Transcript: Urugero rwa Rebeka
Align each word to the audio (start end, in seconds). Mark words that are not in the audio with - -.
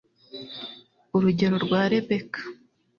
Urugero 1.15 1.55
rwa 1.65 1.81
Rebeka 1.91 2.41